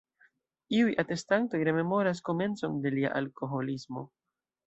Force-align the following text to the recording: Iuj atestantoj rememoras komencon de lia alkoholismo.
Iuj 0.77 0.93
atestantoj 1.03 1.59
rememoras 1.69 2.23
komencon 2.29 2.81
de 2.85 2.95
lia 2.97 3.13
alkoholismo. 3.23 4.07